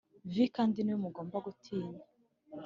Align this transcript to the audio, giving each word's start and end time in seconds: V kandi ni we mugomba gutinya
V 0.31 0.35
kandi 0.55 0.77
ni 0.81 0.93
we 0.93 0.99
mugomba 1.03 1.37
gutinya 1.45 1.99